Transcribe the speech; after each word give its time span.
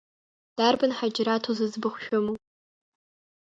Дарбан 0.57 0.91
Ҳаџьараҭу 0.97 1.55
зыӡбахә 1.57 1.99
шәымоу? 2.03 2.37